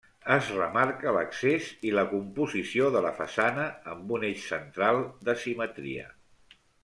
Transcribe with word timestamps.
Es 0.35 0.47
remarca 0.53 1.11
l'accés 1.17 1.67
i 1.89 1.91
la 1.97 2.05
composició 2.13 2.89
de 2.97 3.03
la 3.07 3.11
façana 3.19 3.67
amb 3.93 4.15
un 4.17 4.27
eix 4.31 4.49
central 4.53 5.03
de 5.29 5.37
simetria. 5.45 6.09